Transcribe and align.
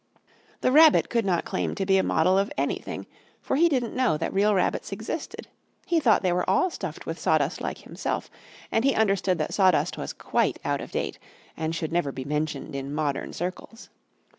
The 0.61 0.71
Rabbit 0.71 1.11
could 1.11 1.25
not 1.25 1.45
claim 1.45 1.75
to 1.75 1.85
be 1.85 1.99
a 1.99 2.03
model 2.03 2.35
of 2.35 2.51
anything, 2.57 3.05
for 3.39 3.55
he 3.55 3.69
didn't 3.69 3.95
know 3.95 4.17
that 4.17 4.33
real 4.33 4.55
rabbits 4.55 4.91
existed; 4.91 5.47
he 5.85 5.99
thought 5.99 6.23
they 6.23 6.33
were 6.33 6.49
all 6.49 6.71
stuffed 6.71 7.05
with 7.05 7.19
sawdust 7.19 7.61
like 7.61 7.77
himself, 7.77 8.27
and 8.71 8.83
he 8.83 8.95
understood 8.95 9.37
that 9.37 9.53
sawdust 9.53 9.99
was 9.99 10.11
quite 10.13 10.57
out 10.65 10.81
of 10.81 10.89
date 10.89 11.19
and 11.55 11.75
should 11.75 11.91
never 11.93 12.11
be 12.11 12.25
mentioned 12.25 12.73
in 12.75 12.91
modern 12.91 13.31
circles. 13.31 13.89